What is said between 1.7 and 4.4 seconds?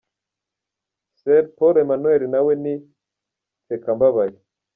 Emmanuel nawe ni nsekambabaye.